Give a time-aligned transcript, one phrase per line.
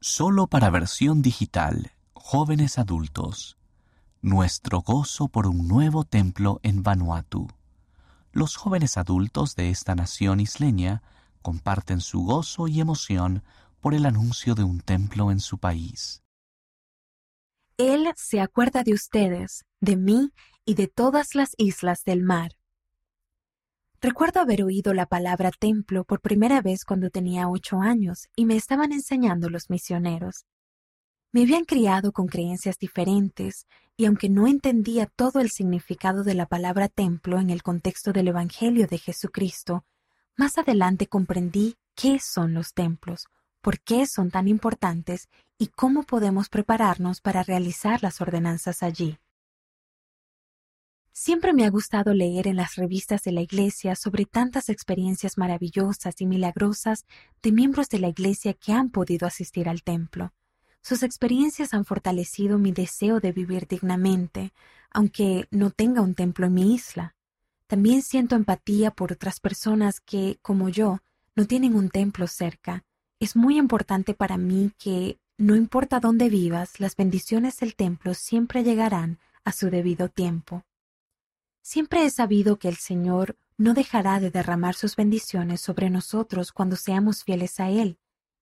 [0.00, 3.58] Solo para versión digital, jóvenes adultos.
[4.22, 7.48] Nuestro gozo por un nuevo templo en Vanuatu.
[8.30, 11.02] Los jóvenes adultos de esta nación isleña
[11.42, 13.42] comparten su gozo y emoción
[13.80, 16.22] por el anuncio de un templo en su país.
[17.76, 20.30] Él se acuerda de ustedes, de mí
[20.64, 22.57] y de todas las islas del mar.
[24.00, 28.54] Recuerdo haber oído la palabra templo por primera vez cuando tenía ocho años y me
[28.54, 30.44] estaban enseñando los misioneros.
[31.32, 36.46] Me habían criado con creencias diferentes y aunque no entendía todo el significado de la
[36.46, 39.84] palabra templo en el contexto del Evangelio de Jesucristo,
[40.36, 43.26] más adelante comprendí qué son los templos,
[43.60, 49.18] por qué son tan importantes y cómo podemos prepararnos para realizar las ordenanzas allí.
[51.20, 56.20] Siempre me ha gustado leer en las revistas de la Iglesia sobre tantas experiencias maravillosas
[56.20, 57.06] y milagrosas
[57.42, 60.32] de miembros de la Iglesia que han podido asistir al templo.
[60.80, 64.52] Sus experiencias han fortalecido mi deseo de vivir dignamente,
[64.92, 67.16] aunque no tenga un templo en mi isla.
[67.66, 71.00] También siento empatía por otras personas que, como yo,
[71.34, 72.84] no tienen un templo cerca.
[73.18, 78.62] Es muy importante para mí que, no importa dónde vivas, las bendiciones del templo siempre
[78.62, 80.62] llegarán a su debido tiempo.
[81.70, 86.76] Siempre he sabido que el Señor no dejará de derramar sus bendiciones sobre nosotros cuando
[86.76, 87.98] seamos fieles a Él,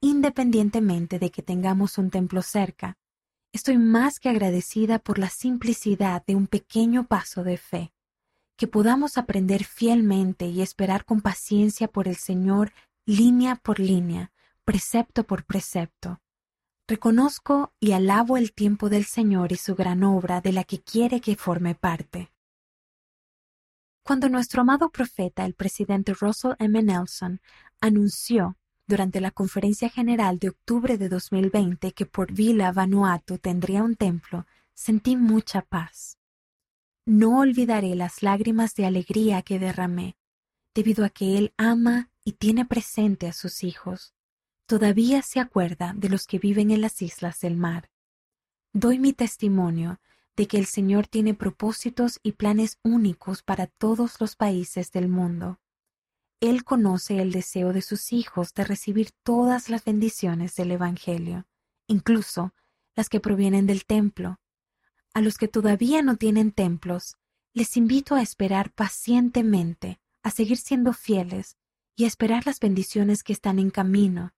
[0.00, 2.96] independientemente de que tengamos un templo cerca.
[3.52, 7.92] Estoy más que agradecida por la simplicidad de un pequeño paso de fe,
[8.56, 12.72] que podamos aprender fielmente y esperar con paciencia por el Señor
[13.04, 14.32] línea por línea,
[14.64, 16.22] precepto por precepto.
[16.88, 21.20] Reconozco y alabo el tiempo del Señor y su gran obra de la que quiere
[21.20, 22.30] que forme parte.
[24.02, 26.82] Cuando nuestro amado profeta, el presidente Russell M.
[26.82, 27.40] Nelson,
[27.80, 33.94] anunció durante la conferencia general de octubre de 2020 que por Vila Vanuatu tendría un
[33.94, 36.18] templo, sentí mucha paz.
[37.06, 40.16] No olvidaré las lágrimas de alegría que derramé,
[40.74, 44.14] debido a que Él ama y tiene presente a sus hijos.
[44.66, 47.90] Todavía se acuerda de los que viven en las islas del mar.
[48.72, 50.00] Doy mi testimonio
[50.40, 55.60] de que el Señor tiene propósitos y planes únicos para todos los países del mundo.
[56.40, 61.46] Él conoce el deseo de sus hijos de recibir todas las bendiciones del Evangelio,
[61.88, 62.54] incluso
[62.96, 64.40] las que provienen del templo.
[65.12, 67.18] A los que todavía no tienen templos,
[67.52, 71.58] les invito a esperar pacientemente, a seguir siendo fieles
[71.96, 74.32] y a esperar las bendiciones que están en camino.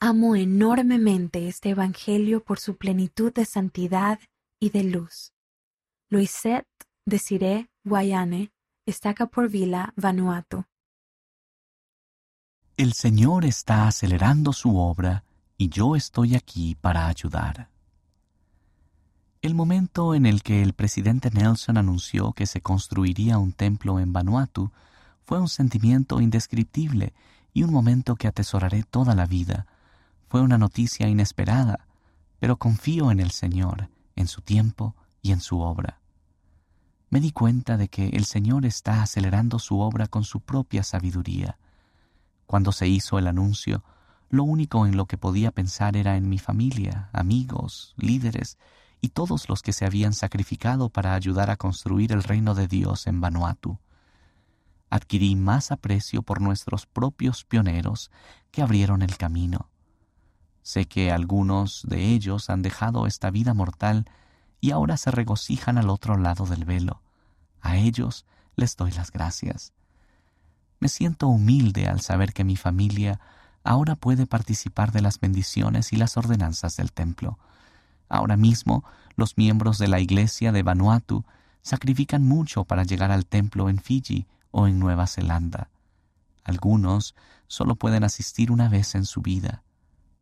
[0.00, 4.18] Amo enormemente este Evangelio por su plenitud de santidad
[4.58, 5.34] y de luz.
[6.12, 6.68] Luisette
[7.06, 8.52] Desiree Guayane,
[8.84, 10.62] estaca por Vila, Vanuatu.
[12.76, 15.24] El Señor está acelerando su obra
[15.56, 17.70] y yo estoy aquí para ayudar.
[19.40, 24.12] El momento en el que el presidente Nelson anunció que se construiría un templo en
[24.12, 24.70] Vanuatu
[25.24, 27.14] fue un sentimiento indescriptible
[27.54, 29.66] y un momento que atesoraré toda la vida.
[30.28, 31.88] Fue una noticia inesperada,
[32.38, 36.01] pero confío en el Señor, en su tiempo y en su obra
[37.12, 41.58] me di cuenta de que el Señor está acelerando su obra con su propia sabiduría.
[42.46, 43.84] Cuando se hizo el anuncio,
[44.30, 48.56] lo único en lo que podía pensar era en mi familia, amigos, líderes
[49.02, 53.06] y todos los que se habían sacrificado para ayudar a construir el reino de Dios
[53.06, 53.78] en Vanuatu.
[54.88, 58.10] Adquirí más aprecio por nuestros propios pioneros
[58.50, 59.68] que abrieron el camino.
[60.62, 64.06] Sé que algunos de ellos han dejado esta vida mortal
[64.62, 67.02] y ahora se regocijan al otro lado del velo.
[67.60, 68.24] A ellos
[68.54, 69.72] les doy las gracias.
[70.78, 73.18] Me siento humilde al saber que mi familia
[73.64, 77.40] ahora puede participar de las bendiciones y las ordenanzas del templo.
[78.08, 78.84] Ahora mismo
[79.16, 81.24] los miembros de la iglesia de Vanuatu
[81.62, 85.70] sacrifican mucho para llegar al templo en Fiji o en Nueva Zelanda.
[86.44, 87.16] Algunos
[87.48, 89.64] solo pueden asistir una vez en su vida.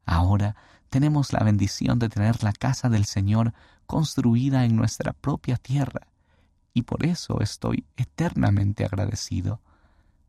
[0.07, 0.57] Ahora
[0.89, 3.53] tenemos la bendición de tener la casa del Señor
[3.91, 6.07] construida en nuestra propia tierra,
[6.73, 9.59] y por eso estoy eternamente agradecido.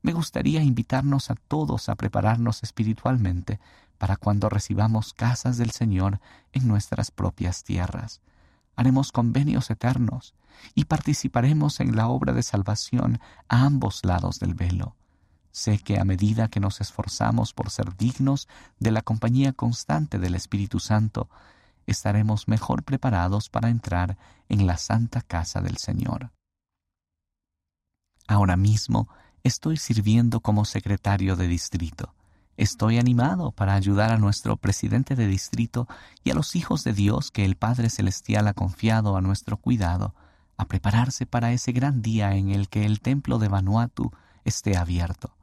[0.01, 3.59] Me gustaría invitarnos a todos a prepararnos espiritualmente
[3.99, 6.19] para cuando recibamos casas del Señor
[6.53, 8.21] en nuestras propias tierras.
[8.75, 10.33] Haremos convenios eternos
[10.73, 14.95] y participaremos en la obra de salvación a ambos lados del velo.
[15.51, 18.47] Sé que a medida que nos esforzamos por ser dignos
[18.79, 21.29] de la compañía constante del Espíritu Santo,
[21.91, 24.17] estaremos mejor preparados para entrar
[24.49, 26.31] en la santa casa del Señor.
[28.27, 29.09] Ahora mismo
[29.43, 32.13] estoy sirviendo como secretario de distrito
[32.61, 35.87] Estoy animado para ayudar a nuestro presidente de distrito
[36.23, 40.13] y a los hijos de Dios que el Padre Celestial ha confiado a nuestro cuidado
[40.57, 44.11] a prepararse para ese gran día en el que el templo de Vanuatu
[44.43, 45.35] esté abierto.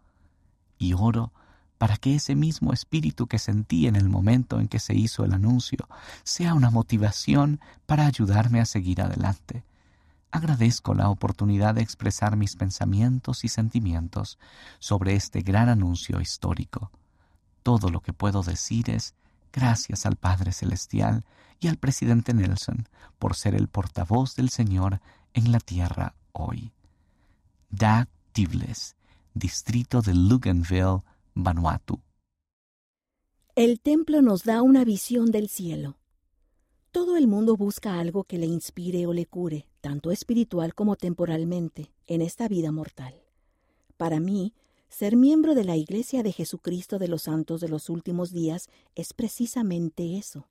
[0.79, 1.33] Y oro
[1.78, 5.32] para que ese mismo espíritu que sentí en el momento en que se hizo el
[5.32, 5.88] anuncio
[6.25, 9.64] sea una motivación para ayudarme a seguir adelante.
[10.30, 14.38] Agradezco la oportunidad de expresar mis pensamientos y sentimientos
[14.78, 16.90] sobre este gran anuncio histórico.
[17.62, 19.14] Todo lo que puedo decir es
[19.52, 21.25] gracias al Padre Celestial
[21.60, 22.88] y al presidente Nelson
[23.19, 25.00] por ser el portavoz del Señor
[25.32, 26.72] en la tierra hoy.
[27.70, 28.96] Dag Tivles,
[29.34, 31.02] distrito de Luganville,
[31.40, 32.00] Vanuatu.
[33.55, 35.96] El templo nos da una visión del cielo.
[36.90, 41.93] Todo el mundo busca algo que le inspire o le cure, tanto espiritual como temporalmente,
[42.08, 43.14] en esta vida mortal.
[43.96, 44.52] Para mí,
[44.88, 49.12] ser miembro de la Iglesia de Jesucristo de los Santos de los Últimos Días es
[49.12, 50.49] precisamente eso.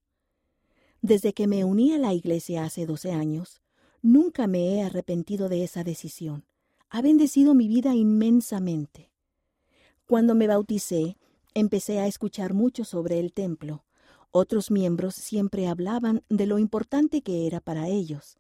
[1.01, 3.62] Desde que me uní a la Iglesia hace doce años,
[4.01, 6.45] nunca me he arrepentido de esa decisión.
[6.89, 9.12] Ha bendecido mi vida inmensamente.
[10.07, 11.18] Cuando me bauticé,
[11.54, 13.83] empecé a escuchar mucho sobre el templo.
[14.31, 18.38] Otros miembros siempre hablaban de lo importante que era para ellos.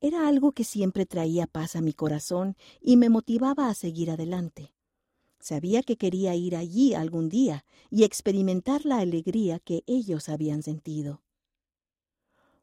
[0.00, 4.72] Era algo que siempre traía paz a mi corazón y me motivaba a seguir adelante.
[5.40, 11.22] Sabía que quería ir allí algún día y experimentar la alegría que ellos habían sentido.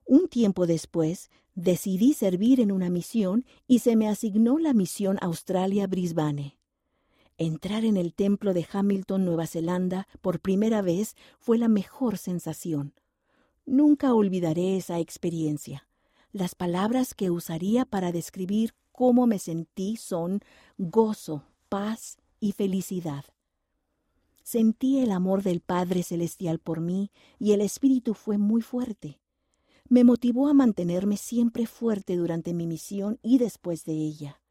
[0.06, 6.57] Un tiempo después, decidí servir en una misión y se me asignó la misión Australia-Brisbane.
[7.40, 12.94] Entrar en el templo de Hamilton, Nueva Zelanda, por primera vez fue la mejor sensación.
[13.66, 15.88] Nunca olvidaré esa experiencia.
[16.32, 20.42] Las palabras que usaría para describir cómo me sentí son
[20.80, 23.26] gozo, paz y felicidad.
[24.42, 29.20] Sentí el amor del Padre Celestial por mí y el Espíritu fue muy fuerte.
[29.90, 34.42] Me motivó a mantenerme siempre fuerte durante mi misión y después de ella.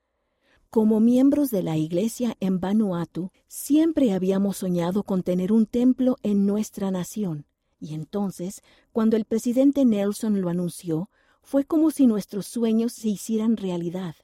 [0.76, 6.44] Como miembros de la Iglesia en Vanuatu, siempre habíamos soñado con tener un templo en
[6.44, 7.46] nuestra nación,
[7.81, 8.61] y entonces,
[8.93, 11.08] cuando el presidente Nelson lo anunció,
[11.40, 14.17] fue como si nuestros sueños se hicieran realidad.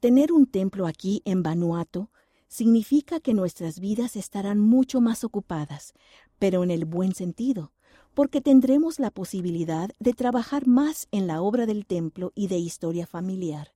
[0.00, 2.08] Tener un templo aquí en Vanuatu
[2.48, 5.92] significa que nuestras vidas estarán mucho más ocupadas,
[6.38, 7.74] pero en el buen sentido,
[8.14, 13.06] porque tendremos la posibilidad de trabajar más en la obra del templo y de historia
[13.06, 13.75] familiar.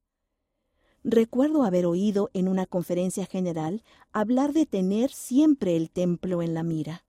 [1.03, 3.83] Recuerdo haber oído en una conferencia general
[4.13, 7.05] hablar de tener siempre el templo en la mira.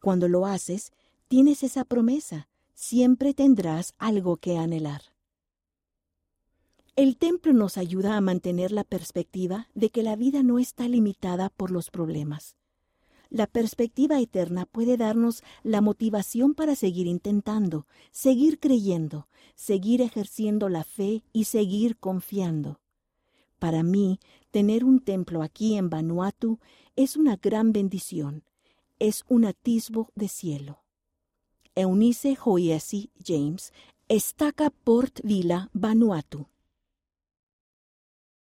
[0.00, 0.92] Cuando lo haces,
[1.26, 5.00] tienes esa promesa, siempre tendrás algo que anhelar.
[6.94, 11.48] El templo nos ayuda a mantener la perspectiva de que la vida no está limitada
[11.48, 12.56] por los problemas.
[13.28, 20.84] La perspectiva eterna puede darnos la motivación para seguir intentando, seguir creyendo, seguir ejerciendo la
[20.84, 22.78] fe y seguir confiando.
[23.58, 24.20] Para mí,
[24.50, 26.58] tener un templo aquí en Vanuatu
[26.94, 28.44] es una gran bendición,
[28.98, 30.82] es un atisbo de cielo.
[31.74, 33.72] Eunice Joyesi James,
[34.08, 36.48] Estaca Port Vila, Vanuatu.